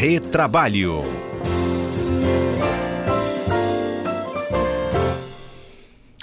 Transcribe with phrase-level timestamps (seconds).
[0.00, 1.19] Retrabalho.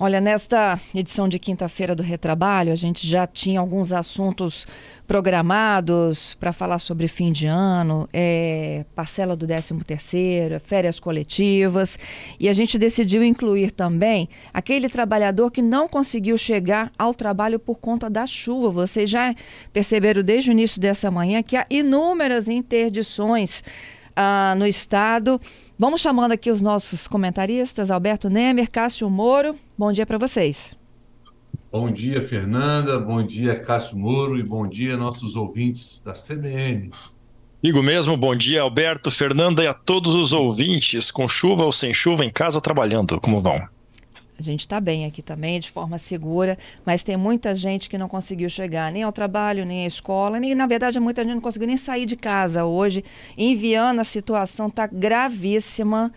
[0.00, 4.66] Olha, nesta edição de quinta-feira do Retrabalho, a gente já tinha alguns assuntos
[5.06, 11.96] programados para falar sobre fim de ano, é, parcela do 13º, férias coletivas,
[12.40, 17.76] e a gente decidiu incluir também aquele trabalhador que não conseguiu chegar ao trabalho por
[17.76, 18.72] conta da chuva.
[18.72, 19.32] Vocês já
[19.72, 23.62] perceberam desde o início dessa manhã que há inúmeras interdições
[24.16, 25.40] ah, no estado.
[25.78, 29.56] Vamos chamando aqui os nossos comentaristas, Alberto Nemer, Cássio Moro.
[29.76, 30.76] Bom dia para vocês.
[31.70, 32.98] Bom dia, Fernanda.
[33.00, 34.38] Bom dia, Cássio Moro.
[34.38, 36.90] E bom dia, nossos ouvintes da CBN.
[37.60, 41.92] Digo mesmo, bom dia, Alberto, Fernanda e a todos os ouvintes, com chuva ou sem
[41.92, 43.20] chuva, em casa trabalhando.
[43.20, 43.56] Como vão?
[44.38, 48.08] A gente está bem aqui também, de forma segura, mas tem muita gente que não
[48.08, 51.66] conseguiu chegar nem ao trabalho, nem à escola, nem, na verdade, muita gente não conseguiu
[51.66, 53.04] nem sair de casa hoje.
[53.36, 56.12] Em Viana, a situação está gravíssima.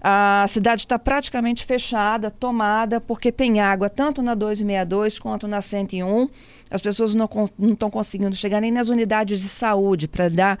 [0.00, 6.28] A cidade está praticamente fechada, tomada, porque tem água tanto na 262 quanto na 101.
[6.70, 7.28] As pessoas não
[7.72, 10.58] estão conseguindo chegar nem nas unidades de saúde para dar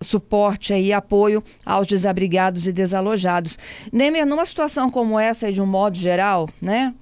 [0.00, 3.58] suporte e apoio aos desabrigados e desalojados.
[3.92, 6.94] Nem numa situação como essa, de um modo geral, né?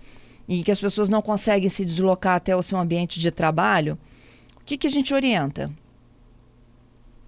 [0.49, 3.99] E que as pessoas não conseguem se deslocar até o seu ambiente de trabalho,
[4.57, 5.71] o que, que a gente orienta?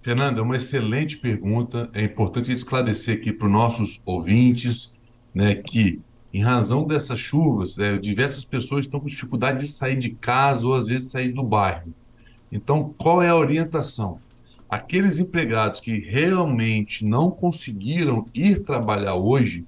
[0.08, 1.90] Fernanda, é uma excelente pergunta.
[1.92, 5.02] É importante esclarecer aqui para os nossos ouvintes
[5.34, 6.00] né, que,
[6.32, 10.72] em razão dessas chuvas, né, diversas pessoas estão com dificuldade de sair de casa ou
[10.72, 11.92] às vezes sair do bairro.
[12.50, 14.18] Então, qual é a orientação?
[14.66, 19.66] Aqueles empregados que realmente não conseguiram ir trabalhar hoje,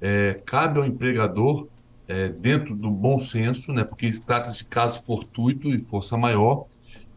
[0.00, 1.66] é, cabe ao empregador,
[2.06, 6.66] é, dentro do bom senso, né, porque trata-se de caso fortuito e força maior,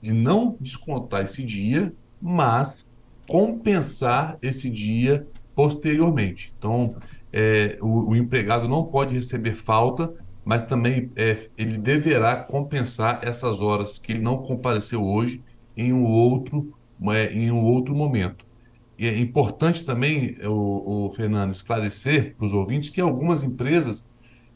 [0.02, 1.94] de não descontar esse dia
[2.28, 2.90] mas
[3.28, 6.52] compensar esse dia posteriormente.
[6.58, 6.96] Então,
[7.32, 10.12] é, o, o, empregado não pode receber falta,
[10.44, 15.40] mas também é, ele deverá compensar essas horas que ele não compareceu hoje
[15.78, 16.74] em um outro,
[17.10, 18.44] é, em um outro momento.
[18.98, 24.04] E é importante também, o, o Fernando, esclarecer para os ouvintes que algumas empresas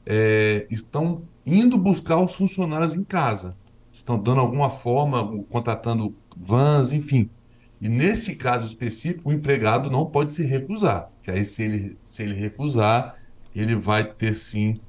[0.07, 3.55] é, estão indo buscar os funcionários em casa,
[3.91, 7.29] estão dando alguma forma, contratando vans, enfim,
[7.81, 12.23] e nesse caso específico, o empregado não pode se recusar, que aí se ele, se
[12.23, 13.15] ele recusar,
[13.55, 14.79] ele vai ter sim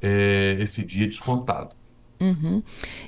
[0.00, 1.76] é, esse dia descontado.
[2.20, 2.62] Uhum.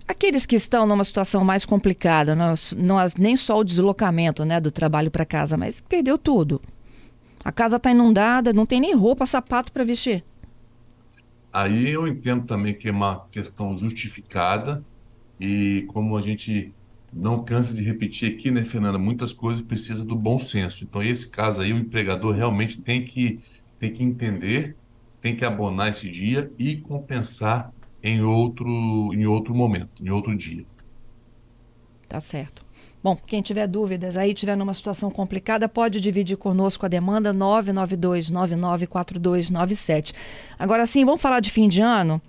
[0.06, 4.70] Aqueles que estão numa situação mais complicada, não, não nem só o deslocamento né, do
[4.70, 6.60] trabalho para casa, mas perdeu tudo.
[7.42, 10.22] A casa está inundada, não tem nem roupa, sapato para vestir.
[11.52, 14.84] Aí eu entendo também que é uma questão justificada
[15.40, 16.72] e como a gente
[17.12, 18.98] não cansa de repetir aqui, né, Fernanda?
[18.98, 20.84] Muitas coisas precisam do bom senso.
[20.84, 23.40] Então, esse caso aí, o empregador realmente tem que,
[23.78, 24.76] tem que entender,
[25.20, 27.72] tem que abonar esse dia e compensar
[28.02, 28.68] em outro,
[29.12, 30.64] em outro momento, em outro dia.
[32.08, 32.64] Tá certo.
[33.02, 40.12] Bom, quem tiver dúvidas aí, tiver numa situação complicada, pode dividir conosco a demanda 992994297.
[40.58, 42.20] Agora sim, vamos falar de fim de ano,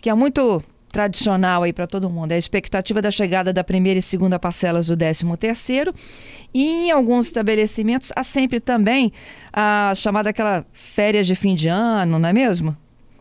[0.00, 0.62] que é muito
[0.96, 2.32] tradicional aí para todo mundo.
[2.32, 5.92] É a expectativa da chegada da primeira e segunda parcelas do 13 terceiro.
[6.54, 9.12] E em alguns estabelecimentos há sempre também
[9.52, 12.74] a chamada aquela férias de fim de ano, não é mesmo?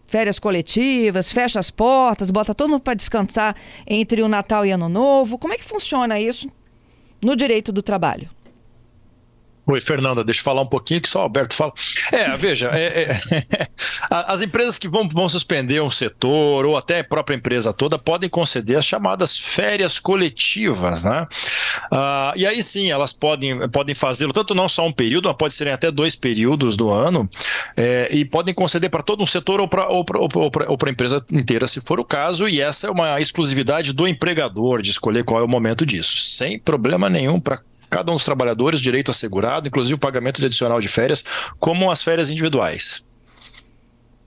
[0.08, 3.54] Férias coletivas, fecha as portas, bota todo mundo para descansar
[3.86, 5.38] entre o Natal e Ano Novo.
[5.38, 6.50] Como é que funciona isso
[7.22, 8.30] no direito do trabalho?
[9.68, 11.74] Oi, Fernanda, deixa eu falar um pouquinho que só o Alberto fala.
[12.12, 13.68] É, veja, é, é,
[14.10, 18.30] as empresas que vão, vão suspender um setor, ou até a própria empresa toda, podem
[18.30, 21.26] conceder as chamadas férias coletivas, né?
[21.92, 25.56] Ah, e aí sim, elas podem, podem fazê-lo, tanto não só um período, mas pode
[25.56, 27.28] serem até dois períodos do ano,
[27.76, 32.00] é, e podem conceder para todo um setor ou para a empresa inteira, se for
[32.00, 35.88] o caso, e essa é uma exclusividade do empregador de escolher qual é o momento
[35.88, 40.46] disso, sem problema nenhum para cada um dos trabalhadores direito assegurado, inclusive o pagamento de
[40.46, 41.24] adicional de férias,
[41.60, 43.06] como as férias individuais.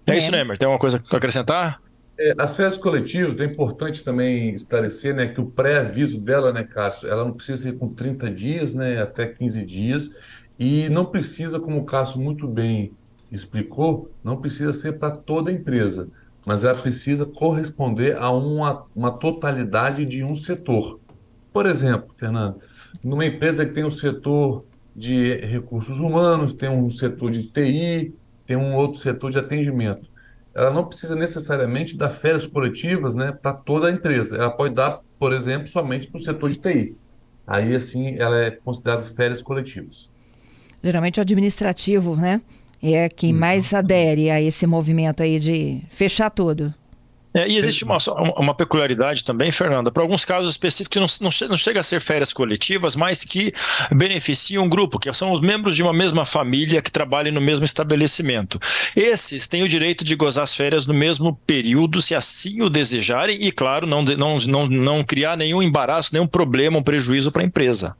[0.06, 0.58] É, é isso, Nemer?
[0.58, 1.80] Tem alguma coisa a acrescentar?
[2.18, 7.08] É, as férias coletivas, é importante também esclarecer né, que o pré-aviso dela, né, Cássio,
[7.08, 10.10] ela não precisa ser com 30 dias, né, até 15 dias,
[10.58, 12.92] e não precisa, como o Cássio muito bem
[13.30, 16.08] explicou, não precisa ser para toda a empresa,
[16.44, 20.98] mas ela precisa corresponder a uma, uma totalidade de um setor.
[21.52, 22.56] Por exemplo, Fernando,
[23.02, 24.64] numa empresa que tem um setor
[24.94, 28.14] de recursos humanos, tem um setor de TI,
[28.44, 30.08] tem um outro setor de atendimento.
[30.54, 34.36] Ela não precisa necessariamente dar férias coletivas né, para toda a empresa.
[34.36, 36.96] Ela pode dar, por exemplo, somente para o setor de TI.
[37.46, 40.10] Aí, assim, ela é considerada férias coletivas.
[40.82, 42.40] Geralmente o administrativo, né?
[42.82, 46.72] É quem mais adere a esse movimento aí de fechar tudo.
[47.34, 47.98] É, e existe uma,
[48.38, 52.32] uma peculiaridade também, Fernanda, para alguns casos específicos que não, não, chega a ser férias
[52.32, 53.52] coletivas, mas que
[53.92, 57.64] beneficiam um grupo, que são os membros de uma mesma família que trabalham no mesmo
[57.64, 58.58] estabelecimento.
[58.96, 63.38] Esses têm o direito de gozar as férias no mesmo período, se assim o desejarem,
[63.42, 67.44] e, claro, não, não, não, não criar nenhum embaraço, nenhum problema, um prejuízo para a
[67.44, 67.94] empresa.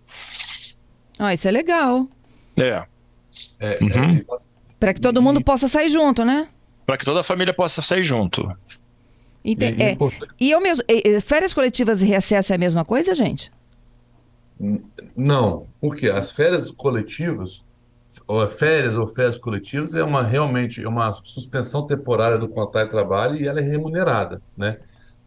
[1.19, 2.09] Ah, isso é legal.
[2.57, 2.85] É.
[3.61, 4.17] é, uhum.
[4.17, 4.49] é
[4.79, 6.47] para que todo mundo possa sair junto, né?
[6.87, 8.51] Para que toda a família possa sair junto.
[9.57, 9.97] E, é.
[10.39, 10.85] e eu mesmo,
[11.23, 13.51] férias coletivas e recesso é a mesma coisa, gente?
[15.17, 17.65] Não, porque as férias coletivas,
[18.27, 22.91] ou férias ou férias coletivas é uma realmente é uma suspensão temporária do contrato de
[22.91, 24.79] trabalho e ela é remunerada, né?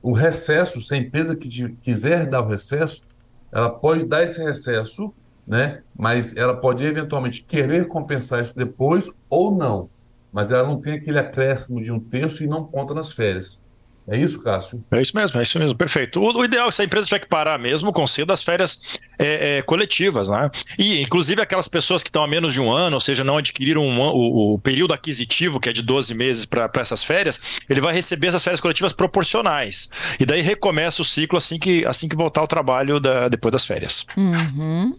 [0.01, 1.47] O recesso, se a empresa que
[1.81, 3.03] quiser dar o recesso,
[3.51, 5.13] ela pode dar esse recesso,
[5.47, 5.81] né?
[5.95, 9.89] Mas ela pode eventualmente querer compensar isso depois ou não.
[10.31, 13.62] Mas ela não tem aquele acréscimo de um terço e não conta nas férias.
[14.07, 14.83] É isso, Cássio?
[14.92, 16.19] É isso mesmo, é isso mesmo, perfeito.
[16.19, 19.00] O, o ideal é que se a empresa tiver que parar mesmo, conceda as férias
[19.18, 20.50] é, é, coletivas, né?
[20.77, 23.83] E, inclusive, aquelas pessoas que estão há menos de um ano, ou seja, não adquiriram
[23.83, 27.94] um, o, o, período aquisitivo, que é de 12 meses para essas férias, ele vai
[27.94, 29.89] receber essas férias coletivas proporcionais.
[30.19, 33.65] E daí recomeça o ciclo assim que, assim que voltar ao trabalho da, depois das
[33.65, 34.06] férias.
[34.18, 34.98] Uhum.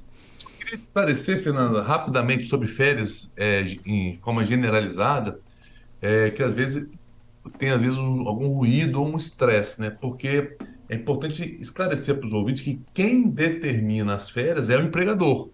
[0.60, 5.40] queria esclarecer, Fernanda, rapidamente sobre férias é, em forma generalizada,
[6.00, 6.86] é, que às vezes
[7.58, 9.90] tem às vezes um, algum ruído ou um estresse, né?
[9.90, 10.56] Porque
[10.88, 15.50] é importante esclarecer para os ouvintes que quem determina as férias é o empregador.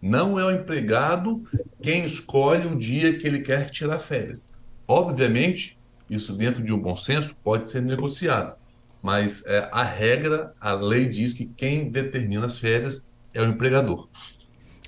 [0.00, 1.42] Não é o empregado
[1.80, 4.48] quem escolhe o dia que ele quer tirar férias.
[4.86, 5.78] Obviamente,
[6.10, 8.56] isso dentro de um bom senso pode ser negociado,
[9.00, 14.08] mas é, a regra, a lei diz que quem determina as férias é o empregador.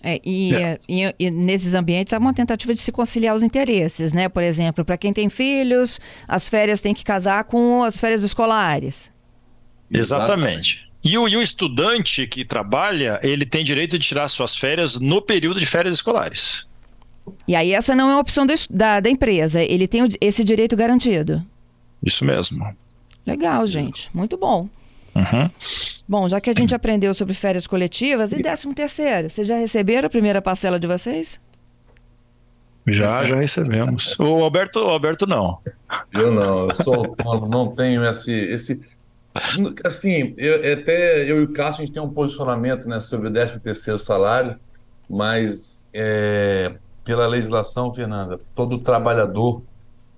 [0.07, 0.79] É, e, é.
[0.87, 4.29] E, e, nesses ambientes há uma tentativa de se conciliar os interesses, né?
[4.29, 5.99] Por exemplo, para quem tem filhos,
[6.29, 9.11] as férias têm que casar com as férias escolares.
[9.91, 10.87] Exatamente.
[11.03, 15.23] E o, e o, estudante que trabalha, ele tem direito de tirar suas férias no
[15.23, 16.69] período de férias escolares.
[17.49, 20.77] E aí essa não é uma opção do, da, da empresa, ele tem esse direito
[20.77, 21.43] garantido.
[22.03, 22.63] Isso mesmo.
[23.27, 24.11] Legal, gente.
[24.13, 24.69] Muito bom.
[25.15, 25.51] Uhum.
[26.09, 29.31] Bom, já que a gente aprendeu sobre férias coletivas, e décimo terceiro?
[29.31, 31.41] Vocês já receberam a primeira parcela de vocês?
[32.87, 34.19] Já, já recebemos.
[34.19, 35.59] O Alberto, o Alberto não.
[36.13, 38.81] Eu não, eu sou autônomo, não tenho esse, esse
[39.85, 43.33] assim, eu, até eu e o Cássio, a gente tem um posicionamento né, sobre o
[43.33, 44.57] 13 terceiro salário,
[45.09, 46.75] mas é,
[47.05, 49.63] pela legislação, Fernanda, todo trabalhador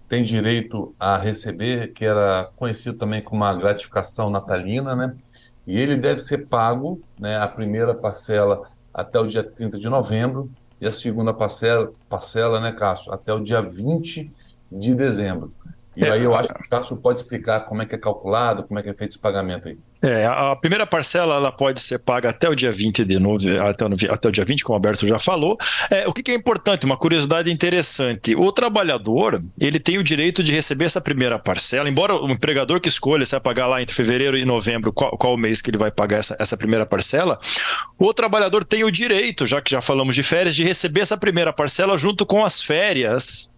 [0.08, 5.14] tem direito a receber, que era conhecido também como uma gratificação natalina, né?
[5.66, 8.62] E ele deve ser pago, né, a primeira parcela
[8.94, 10.48] até o dia 30 de novembro
[10.80, 14.30] e a segunda parcela, parcela né, Cássio, até o dia 20
[14.70, 15.52] de dezembro.
[15.96, 18.78] E aí eu acho que o Cássio pode explicar como é que é calculado, como
[18.78, 19.78] é que é feito esse pagamento aí.
[20.02, 23.84] É, a primeira parcela ela pode ser paga até o dia 20 de novembro, até,
[23.84, 25.56] o, até o dia 20, como o Alberto já falou.
[25.90, 30.42] É, o que, que, é importante, uma curiosidade interessante, o trabalhador, ele tem o direito
[30.42, 33.94] de receber essa primeira parcela, embora o empregador que escolha se vai pagar lá entre
[33.94, 37.38] fevereiro e novembro, qual, qual o mês que ele vai pagar essa, essa primeira parcela,
[37.98, 41.54] o trabalhador tem o direito, já que já falamos de férias, de receber essa primeira
[41.54, 43.55] parcela junto com as férias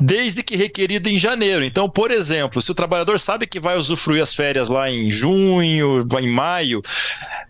[0.00, 1.64] desde que requerido em janeiro.
[1.64, 6.00] Então, por exemplo, se o trabalhador sabe que vai usufruir as férias lá em junho,
[6.20, 6.82] em maio,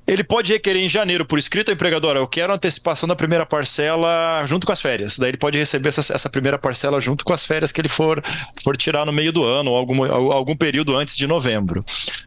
[0.06, 4.42] ele pode requerer em janeiro por escrito ao empregador, eu quero antecipação da primeira parcela
[4.44, 5.18] junto com as férias.
[5.18, 8.20] Daí ele pode receber essa, essa primeira parcela junto com as férias que ele for,
[8.64, 11.84] for tirar no meio do ano ou algum, algum período antes de novembro.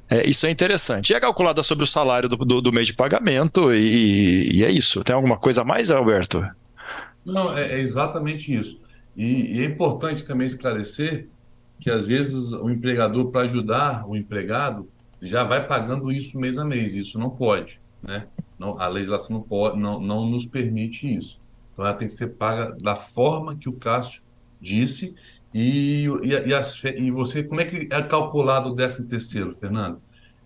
[0.09, 1.11] É, isso é interessante.
[1.11, 4.71] E é calculada sobre o salário do, do, do mês de pagamento e, e, é
[4.71, 5.03] isso.
[5.03, 6.45] Tem alguma coisa a mais, Alberto?
[7.25, 8.81] Não, é, é exatamente isso.
[9.15, 11.27] E, e é importante também esclarecer
[11.79, 14.87] que às vezes o empregador, para ajudar o empregado,
[15.21, 16.95] já vai pagando isso mês a mês.
[16.95, 18.27] Isso não pode, né?
[18.57, 21.41] Não, a legislação não, pode, não, não nos permite isso.
[21.73, 24.21] Então ela tem que ser paga da forma que o Cássio
[24.61, 25.13] disse.
[25.53, 29.99] E, e, e, as, e você, como é que é calculado o 13 terceiro, Fernando?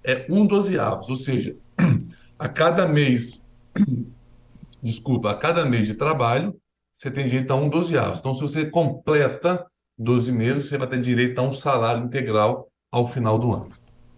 [0.04, 1.56] É um dozeavos, ou seja,
[2.40, 3.46] a cada mês,
[4.82, 6.56] desculpa, a cada mês de trabalho,
[6.98, 8.18] você tem direito a um dozeavos.
[8.18, 9.64] Então, se você completa
[10.00, 13.70] 12 meses, você vai ter direito a um salário integral ao final do ano.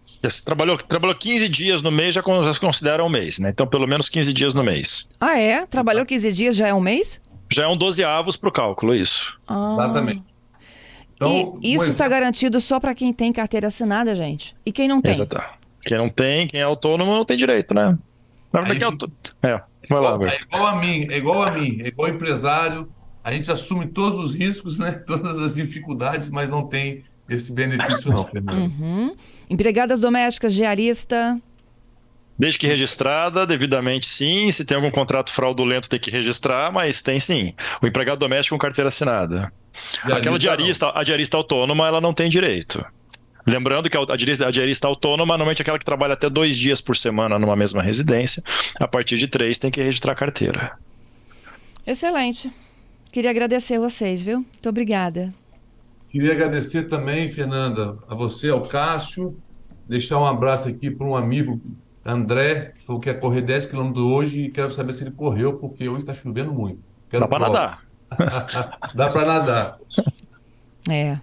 [0.02, 2.22] Você trabalhou, trabalhou 15 dias no mês, já
[2.52, 3.50] se considera um mês, né?
[3.50, 5.10] Então, pelo menos 15 dias no mês.
[5.20, 5.66] Ah, é?
[5.66, 7.20] Trabalhou 15 dias, já é um mês?
[7.52, 9.38] Já é um dozeavos para o cálculo, isso.
[9.46, 9.74] Ah.
[9.74, 10.24] Exatamente.
[11.14, 14.56] Então, e isso está garantido só para quem tem carteira assinada, gente?
[14.64, 15.10] E quem não tem?
[15.10, 15.36] Exato.
[15.82, 17.98] Quem não tem, quem é autônomo, não tem direito, né?
[18.52, 19.06] Na verdade,
[19.42, 22.88] é, é, vai lá, é igual a mim, é igual a mim, é igual empresário.
[23.22, 24.92] A gente assume todos os riscos, né?
[25.06, 28.58] Todas as dificuldades, mas não tem esse benefício, não, Fernando.
[28.58, 29.14] Uhum.
[29.48, 31.38] Empregadas domésticas, diarista.
[32.38, 34.50] Desde que registrada, devidamente sim.
[34.50, 37.52] Se tem algum contrato fraudulento, tem que registrar, mas tem sim.
[37.82, 39.52] O empregado doméstico com carteira assinada.
[39.72, 42.84] Diarista, Aquela diarista, a diarista autônoma, ela não tem direito.
[43.46, 44.16] Lembrando que a
[44.50, 48.42] diarista, autônoma normalmente é aquela que trabalha até dois dias por semana numa mesma residência.
[48.78, 50.78] A partir de três tem que registrar a carteira.
[51.86, 52.52] Excelente.
[53.10, 54.38] Queria agradecer a vocês, viu?
[54.38, 55.34] Muito obrigada.
[56.08, 59.36] Queria agradecer também, Fernanda, a você, ao Cássio,
[59.88, 61.60] deixar um abraço aqui para um amigo,
[62.04, 65.54] André, que falou que ia correr 10 quilômetros hoje e quero saber se ele correu,
[65.54, 66.80] porque hoje está chovendo muito.
[67.08, 67.78] Quero Dá para nadar.
[68.94, 69.78] Dá para nadar.
[70.88, 71.18] É.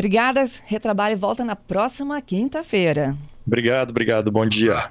[0.00, 0.48] Obrigada.
[0.64, 3.14] Retrabalho volta na próxima quinta-feira.
[3.46, 4.32] Obrigado, obrigado.
[4.32, 4.90] Bom dia.